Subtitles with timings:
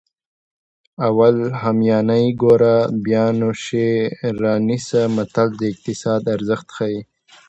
[1.07, 3.87] اول همیانۍ ګوره بیا نو شی
[4.41, 6.99] رانیسه متل د اقتصاد ارزښت ښيي